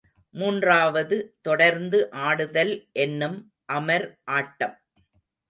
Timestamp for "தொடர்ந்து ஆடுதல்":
1.41-2.73